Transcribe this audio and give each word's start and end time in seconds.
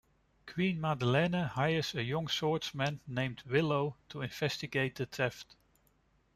Queen 0.47 0.81
Madeleine 0.81 1.45
hires 1.47 1.93
a 1.93 2.01
young 2.03 2.27
swordsman 2.27 2.99
named 3.05 3.43
Willow 3.45 3.95
to 4.09 4.23
investigate 4.23 4.95
the 4.95 5.05
theft. 5.05 5.55